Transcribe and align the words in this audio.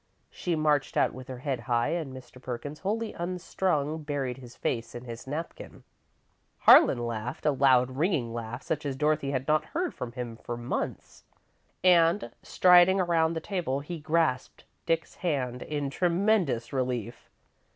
She 0.31 0.55
marched 0.55 0.97
out 0.97 1.13
with 1.13 1.27
her 1.27 1.37
head 1.37 1.59
high, 1.59 1.89
and 1.89 2.11
Mr. 2.11 2.41
Perkins, 2.41 2.79
wholly 2.79 3.13
unstrung, 3.13 4.01
buried 4.01 4.37
his 4.37 4.55
face 4.55 4.95
in 4.95 5.03
his 5.05 5.27
napkin. 5.27 5.83
Harlan 6.61 6.97
laughed 7.05 7.45
a 7.45 7.51
loud, 7.51 7.91
ringing 7.91 8.33
laugh, 8.33 8.63
such 8.63 8.83
as 8.83 8.95
Dorothy 8.95 9.29
had 9.29 9.47
not 9.47 9.63
heard 9.63 9.93
from 9.93 10.13
him 10.13 10.37
for 10.37 10.57
months, 10.57 11.23
and 11.83 12.31
striding 12.41 12.99
around 12.99 13.33
the 13.33 13.39
table, 13.41 13.81
he 13.81 13.99
grasped 13.99 14.65
Dick's 14.87 15.13
hand 15.17 15.61
in 15.61 15.91
tremendous 15.91 16.73
relief. 16.73 17.29